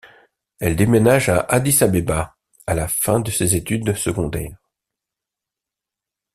Elle 0.59 0.75
déménage 0.75 1.29
à 1.29 1.41
Addis-Abeba 1.41 2.35
à 2.65 2.73
la 2.73 2.87
fin 2.87 3.19
des 3.19 3.29
ses 3.29 3.53
études 3.55 3.95
secondaires. 3.95 4.57